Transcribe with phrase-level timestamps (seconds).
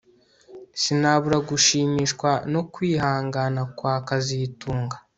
[0.81, 4.95] Sinabura gushimishwa no kwihangana kwa kazitunga